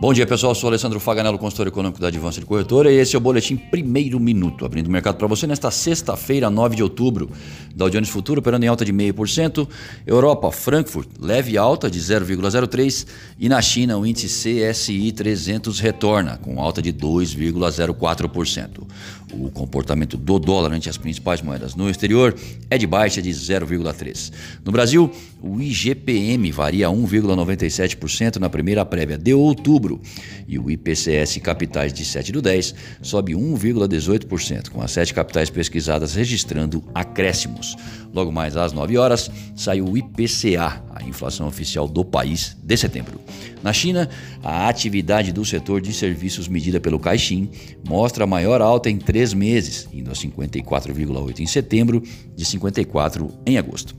Bom 0.00 0.12
dia, 0.12 0.24
pessoal. 0.24 0.52
Eu 0.52 0.54
sou 0.54 0.68
Alessandro 0.68 1.00
Faganello, 1.00 1.36
consultor 1.36 1.66
econômico 1.66 2.00
da 2.00 2.06
Advança 2.06 2.38
de 2.38 2.46
Corretora, 2.46 2.88
e 2.88 2.98
esse 2.98 3.16
é 3.16 3.18
o 3.18 3.20
Boletim 3.20 3.56
Primeiro 3.56 4.20
Minuto, 4.20 4.64
abrindo 4.64 4.86
o 4.86 4.90
mercado 4.92 5.16
para 5.16 5.26
você 5.26 5.44
nesta 5.44 5.72
sexta-feira, 5.72 6.48
9 6.48 6.76
de 6.76 6.84
outubro. 6.84 7.28
Dow 7.74 7.90
Jones 7.90 8.08
Futuro 8.08 8.38
operando 8.38 8.64
em 8.64 8.68
alta 8.68 8.84
de 8.84 8.92
0,5%, 8.92 9.68
Europa, 10.06 10.52
Frankfurt, 10.52 11.08
leve 11.18 11.58
alta 11.58 11.90
de 11.90 11.98
0,03% 11.98 13.08
e 13.40 13.48
na 13.48 13.60
China 13.60 13.98
o 13.98 14.06
índice 14.06 14.28
CSI 14.28 15.10
300 15.10 15.80
retorna, 15.80 16.38
com 16.40 16.62
alta 16.62 16.80
de 16.80 16.92
2,04%. 16.92 18.87
O 19.32 19.50
comportamento 19.50 20.16
do 20.16 20.38
dólar 20.38 20.72
ante 20.72 20.88
as 20.88 20.96
principais 20.96 21.42
moedas 21.42 21.74
no 21.74 21.90
exterior 21.90 22.34
é 22.70 22.78
de 22.78 22.86
baixa 22.86 23.20
de 23.20 23.30
0,3%. 23.30 24.32
No 24.64 24.72
Brasil, 24.72 25.10
o 25.42 25.60
IGPM 25.60 26.50
varia 26.50 26.88
1,97% 26.88 28.36
na 28.36 28.48
primeira 28.48 28.84
prévia 28.84 29.18
de 29.18 29.34
outubro. 29.34 30.00
E 30.46 30.58
o 30.58 30.70
IPCS 30.70 31.38
Capitais 31.42 31.92
de 31.92 32.04
7 32.04 32.32
do 32.32 32.40
10 32.40 32.74
sobe 33.02 33.34
1,18%, 33.34 34.70
com 34.70 34.82
as 34.82 34.90
sete 34.90 35.12
capitais 35.12 35.50
pesquisadas 35.50 36.14
registrando 36.14 36.82
acréscimos. 36.94 37.76
Logo 38.12 38.32
mais 38.32 38.56
às 38.56 38.72
9 38.72 38.96
horas, 38.96 39.30
sai 39.54 39.80
o 39.80 39.96
IPCA, 39.96 40.82
a 40.98 41.04
inflação 41.04 41.46
oficial 41.46 41.86
do 41.86 42.04
país 42.04 42.56
de 42.62 42.76
setembro. 42.76 43.20
Na 43.62 43.72
China, 43.72 44.08
a 44.42 44.68
atividade 44.68 45.32
do 45.32 45.44
setor 45.44 45.80
de 45.80 45.92
serviços 45.92 46.48
medida 46.48 46.80
pelo 46.80 46.98
Caixin 46.98 47.50
mostra 47.86 48.24
a 48.24 48.26
maior 48.26 48.60
alta 48.60 48.90
em 48.90 48.98
três 48.98 49.32
meses, 49.32 49.88
indo 49.92 50.10
a 50.10 50.14
54,8 50.14 51.40
em 51.40 51.46
setembro, 51.46 52.02
de 52.34 52.44
54 52.44 53.30
em 53.46 53.58
agosto. 53.58 53.96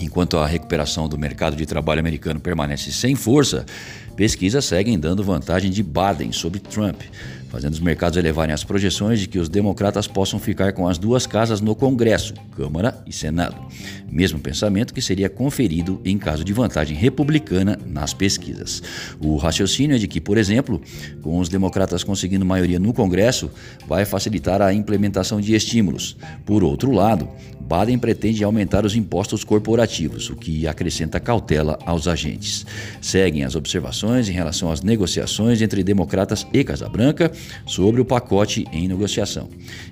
Enquanto 0.00 0.36
a 0.36 0.46
recuperação 0.46 1.08
do 1.08 1.16
mercado 1.16 1.56
de 1.56 1.64
trabalho 1.64 2.00
americano 2.00 2.38
permanece 2.38 2.92
sem 2.92 3.14
força, 3.14 3.64
pesquisas 4.16 4.64
seguem 4.64 4.98
dando 4.98 5.22
vantagem 5.22 5.70
de 5.70 5.82
Biden 5.82 6.32
sobre 6.32 6.58
Trump, 6.58 7.02
fazendo 7.48 7.74
os 7.74 7.80
mercados 7.80 8.18
elevarem 8.18 8.52
as 8.52 8.64
projeções 8.64 9.20
de 9.20 9.28
que 9.28 9.38
os 9.38 9.48
democratas 9.48 10.06
possam 10.06 10.40
ficar 10.40 10.72
com 10.72 10.88
as 10.88 10.98
duas 10.98 11.26
casas 11.26 11.60
no 11.60 11.74
Congresso, 11.74 12.34
Câmara 12.56 13.02
e 13.06 13.12
Senado. 13.12 13.56
Mesmo 14.10 14.38
pensamento 14.38 14.94
que 14.94 15.02
seria 15.02 15.28
conferido 15.28 16.00
em 16.04 16.16
caso 16.16 16.42
de 16.42 16.52
vantagem 16.52 16.96
republicana 16.96 17.78
nas 17.86 18.14
pesquisas. 18.14 18.82
O 19.20 19.36
raciocínio 19.36 19.96
é 19.96 19.98
de 19.98 20.08
que, 20.08 20.20
por 20.20 20.38
exemplo, 20.38 20.80
com 21.22 21.38
os 21.38 21.48
democratas 21.48 22.02
conseguindo 22.02 22.44
maioria 22.44 22.78
no 22.78 22.94
Congresso, 22.94 23.50
vai 23.86 24.04
facilitar 24.04 24.62
a 24.62 24.72
implementação 24.72 25.40
de 25.40 25.54
estímulos. 25.54 26.16
Por 26.44 26.64
outro 26.64 26.90
lado, 26.90 27.28
Biden 27.66 27.98
pretende 27.98 28.44
aumentar 28.44 28.86
os 28.86 28.94
impostos 28.94 29.42
corporativos, 29.42 30.30
o 30.30 30.36
que 30.36 30.68
acrescenta 30.68 31.18
cautela 31.18 31.76
aos 31.84 32.06
agentes. 32.06 32.64
Seguem 33.02 33.42
as 33.42 33.56
observações 33.56 34.05
em 34.06 34.32
relação 34.32 34.70
às 34.70 34.82
negociações 34.82 35.60
entre 35.60 35.82
democratas 35.82 36.46
e 36.52 36.62
Casa 36.62 36.88
Branca 36.88 37.32
sobre 37.66 38.00
o 38.00 38.04
pacote 38.04 38.64
em 38.72 38.86
negociação. 38.86 39.48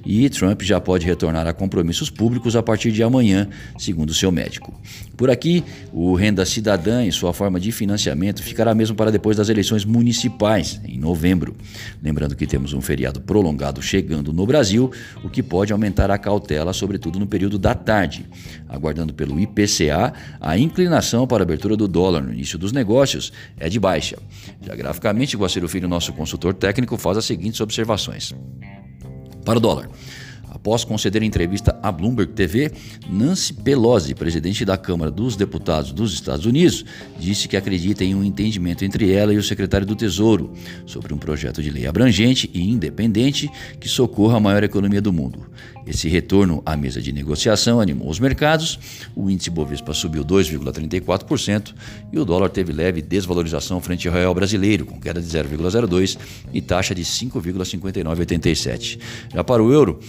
E 0.06 0.28
Trump 0.30 0.62
já 0.62 0.80
pode 0.80 1.04
retornar 1.04 1.46
a 1.46 1.52
compromissos 1.52 2.10
públicos 2.10 2.54
a 2.54 2.62
partir 2.62 2.92
de 2.92 3.02
amanhã, 3.02 3.48
segundo 3.76 4.14
seu 4.14 4.30
médico. 4.30 4.72
Por 5.16 5.30
aqui, 5.30 5.64
o 5.92 6.14
Renda 6.14 6.44
Cidadã, 6.44 7.04
em 7.04 7.10
sua 7.10 7.32
forma 7.32 7.58
de 7.58 7.70
financiamento, 7.70 8.42
ficará 8.42 8.74
mesmo 8.74 8.96
para 8.96 9.10
depois 9.10 9.36
das 9.36 9.48
eleições 9.48 9.84
municipais, 9.84 10.80
em 10.84 10.98
novembro. 10.98 11.56
Lembrando 12.02 12.36
que 12.36 12.46
temos 12.46 12.72
um 12.72 12.80
feriado 12.80 13.20
prolongado 13.20 13.82
chegando 13.82 14.32
no 14.32 14.46
Brasil, 14.46 14.90
o 15.22 15.28
que 15.28 15.42
pode 15.42 15.72
aumentar 15.72 16.10
a 16.10 16.18
cautela, 16.18 16.72
sobretudo 16.72 17.18
no 17.18 17.26
período 17.26 17.58
da 17.58 17.74
tarde. 17.74 18.26
Aguardando 18.68 19.14
pelo 19.14 19.38
IPCA, 19.38 20.12
a 20.40 20.58
inclinação 20.58 21.26
para 21.26 21.42
a 21.42 21.44
abertura 21.44 21.76
do 21.76 21.86
dólar 21.86 22.22
no 22.22 22.32
início 22.32 22.58
dos 22.58 22.72
negócios 22.72 23.32
é 23.58 23.68
de 23.68 23.78
baixa. 24.04 24.18
Já 24.60 24.74
graficamente, 24.74 25.36
Guaciro 25.36 25.68
Filho, 25.68 25.88
nosso 25.88 26.12
consultor 26.12 26.52
técnico, 26.54 26.96
faz 26.98 27.16
as 27.16 27.24
seguintes 27.24 27.60
observações. 27.60 28.34
Para 29.44 29.58
o 29.58 29.60
dólar. 29.60 29.88
Após 30.64 30.82
conceder 30.82 31.22
entrevista 31.22 31.78
à 31.82 31.92
Bloomberg 31.92 32.32
TV, 32.32 32.72
Nancy 33.06 33.52
Pelosi, 33.52 34.14
presidente 34.14 34.64
da 34.64 34.78
Câmara 34.78 35.10
dos 35.10 35.36
Deputados 35.36 35.92
dos 35.92 36.14
Estados 36.14 36.46
Unidos, 36.46 36.86
disse 37.20 37.46
que 37.46 37.54
acredita 37.54 38.02
em 38.02 38.14
um 38.14 38.24
entendimento 38.24 38.82
entre 38.82 39.12
ela 39.12 39.34
e 39.34 39.36
o 39.36 39.42
secretário 39.42 39.86
do 39.86 39.94
Tesouro 39.94 40.54
sobre 40.86 41.12
um 41.12 41.18
projeto 41.18 41.62
de 41.62 41.68
lei 41.68 41.86
abrangente 41.86 42.50
e 42.54 42.62
independente 42.62 43.50
que 43.78 43.90
socorra 43.90 44.38
a 44.38 44.40
maior 44.40 44.64
economia 44.64 45.02
do 45.02 45.12
mundo. 45.12 45.46
Esse 45.86 46.08
retorno 46.08 46.62
à 46.64 46.74
mesa 46.78 47.02
de 47.02 47.12
negociação 47.12 47.78
animou 47.78 48.08
os 48.08 48.18
mercados, 48.18 48.78
o 49.14 49.28
índice 49.28 49.50
Bovespa 49.50 49.92
subiu 49.92 50.24
2,34% 50.24 51.74
e 52.10 52.18
o 52.18 52.24
dólar 52.24 52.48
teve 52.48 52.72
leve 52.72 53.02
desvalorização 53.02 53.82
frente 53.82 54.08
ao 54.08 54.14
real 54.14 54.34
brasileiro, 54.34 54.86
com 54.86 54.98
queda 54.98 55.20
de 55.20 55.28
0,02 55.28 56.16
e 56.54 56.62
taxa 56.62 56.94
de 56.94 57.04
5,5987. 57.04 58.98
Já 59.34 59.44
para 59.44 59.62
o 59.62 59.70
euro, 59.70 60.00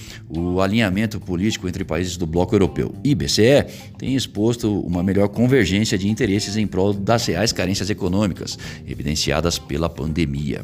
o 0.53 0.61
alinhamento 0.61 1.19
político 1.19 1.67
entre 1.67 1.83
países 1.83 2.17
do 2.17 2.25
bloco 2.25 2.55
europeu 2.55 2.93
e 3.03 3.15
BCE 3.15 3.65
tem 3.97 4.15
exposto 4.15 4.79
uma 4.81 5.03
melhor 5.03 5.27
convergência 5.29 5.97
de 5.97 6.09
interesses 6.09 6.57
em 6.57 6.67
prol 6.67 6.93
das 6.93 7.25
reais 7.25 7.51
carências 7.51 7.89
econômicas 7.89 8.57
evidenciadas 8.87 9.57
pela 9.57 9.89
pandemia. 9.89 10.61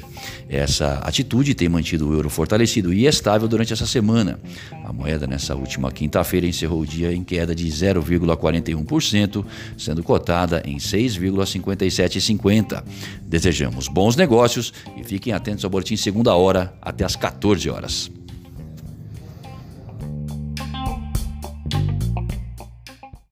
Essa 0.50 0.96
atitude 1.00 1.53
tem 1.53 1.69
mantido 1.69 2.09
o 2.09 2.14
euro 2.14 2.30
fortalecido 2.30 2.94
e 2.94 3.06
estável 3.06 3.47
durante 3.47 3.74
essa 3.74 3.86
semana. 3.86 4.40
A 4.84 4.94
moeda 4.94 5.28
nessa 5.28 5.56
última 5.56 5.92
quinta-feira 5.92 6.48
encerrou 6.48 6.81
o 6.81 6.86
dia 6.86 7.13
em 7.13 7.24
queda 7.24 7.56
de 7.56 7.68
0,41%, 7.68 9.46
sendo 9.78 10.03
cotada 10.03 10.62
em 10.66 10.78
6,5750. 10.78 12.84
Desejamos 13.24 13.88
bons 13.88 14.16
negócios 14.16 14.74
e 14.98 15.03
fiquem 15.03 15.34
atentos 15.34 15.63
ao 15.63 15.69
boletim 15.69 15.96
segunda 15.96 16.34
hora 16.36 16.74
até 16.81 17.06
às 17.06 17.16
14 17.16 17.69
horas. 17.69 18.12